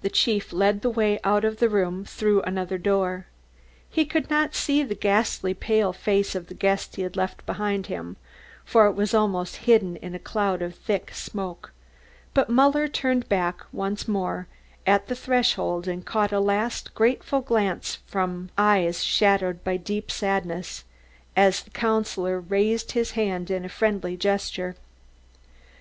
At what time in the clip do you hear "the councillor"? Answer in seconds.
21.62-22.40